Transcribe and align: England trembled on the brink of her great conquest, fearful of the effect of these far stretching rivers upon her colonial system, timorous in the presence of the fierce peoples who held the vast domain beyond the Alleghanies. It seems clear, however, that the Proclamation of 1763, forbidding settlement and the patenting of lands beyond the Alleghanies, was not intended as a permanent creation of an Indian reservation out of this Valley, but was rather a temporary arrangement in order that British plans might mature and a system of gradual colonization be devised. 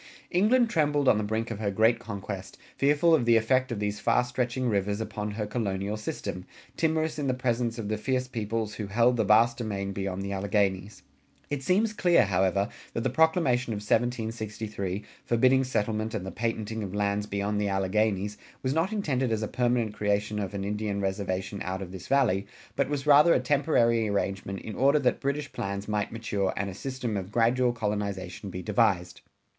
England 0.31 0.67
trembled 0.67 1.07
on 1.07 1.19
the 1.19 1.23
brink 1.23 1.51
of 1.51 1.59
her 1.59 1.69
great 1.69 1.99
conquest, 1.99 2.57
fearful 2.75 3.13
of 3.13 3.25
the 3.25 3.35
effect 3.35 3.71
of 3.71 3.79
these 3.79 3.99
far 3.99 4.23
stretching 4.23 4.67
rivers 4.67 4.99
upon 4.99 5.29
her 5.29 5.45
colonial 5.45 5.95
system, 5.95 6.43
timorous 6.75 7.19
in 7.19 7.27
the 7.27 7.35
presence 7.35 7.77
of 7.77 7.87
the 7.87 7.99
fierce 7.99 8.27
peoples 8.27 8.73
who 8.73 8.87
held 8.87 9.15
the 9.15 9.23
vast 9.23 9.57
domain 9.59 9.91
beyond 9.93 10.23
the 10.23 10.31
Alleghanies. 10.33 11.03
It 11.51 11.61
seems 11.61 11.93
clear, 11.93 12.25
however, 12.25 12.67
that 12.93 13.01
the 13.03 13.11
Proclamation 13.11 13.73
of 13.73 13.77
1763, 13.77 15.03
forbidding 15.23 15.63
settlement 15.63 16.15
and 16.15 16.25
the 16.25 16.31
patenting 16.31 16.81
of 16.81 16.95
lands 16.95 17.27
beyond 17.27 17.61
the 17.61 17.69
Alleghanies, 17.69 18.39
was 18.63 18.73
not 18.73 18.91
intended 18.91 19.31
as 19.31 19.43
a 19.43 19.47
permanent 19.47 19.93
creation 19.93 20.39
of 20.39 20.55
an 20.55 20.63
Indian 20.63 20.99
reservation 20.99 21.61
out 21.61 21.83
of 21.83 21.91
this 21.91 22.07
Valley, 22.07 22.47
but 22.75 22.89
was 22.89 23.05
rather 23.05 23.35
a 23.35 23.39
temporary 23.39 24.07
arrangement 24.07 24.61
in 24.61 24.73
order 24.73 24.97
that 24.97 25.19
British 25.19 25.53
plans 25.53 25.87
might 25.87 26.11
mature 26.11 26.53
and 26.57 26.71
a 26.71 26.73
system 26.73 27.15
of 27.15 27.31
gradual 27.31 27.71
colonization 27.71 28.49
be 28.49 28.63
devised. 28.63 29.21